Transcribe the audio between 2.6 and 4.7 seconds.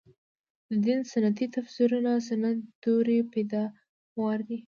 دورې پیداوار دي.